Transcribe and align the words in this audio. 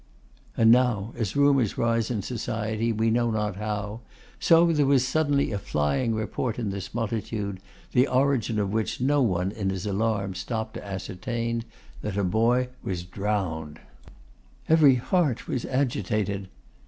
And 0.57 0.71
now, 0.71 1.13
as 1.15 1.35
rumours 1.35 1.77
rise 1.77 2.09
in 2.09 2.23
society 2.23 2.91
we 2.91 3.11
know 3.11 3.29
not 3.29 3.57
how, 3.57 3.99
so 4.39 4.65
there 4.73 4.87
was 4.87 5.05
suddenly 5.05 5.51
a 5.51 5.59
flying 5.59 6.15
report 6.15 6.57
in 6.57 6.71
this 6.71 6.95
multitude, 6.95 7.59
the 7.91 8.07
origin 8.07 8.57
of 8.57 8.73
which 8.73 8.99
no 8.99 9.21
one 9.21 9.51
in 9.51 9.69
his 9.69 9.85
alarm 9.85 10.33
stopped 10.33 10.73
to 10.73 10.83
ascertain, 10.83 11.65
that 12.01 12.17
a 12.17 12.23
boy 12.23 12.69
was 12.81 13.03
drowned. 13.03 13.79
Every 14.67 14.95
heart 14.95 15.47
was 15.47 15.65
agitated. 15.65 16.47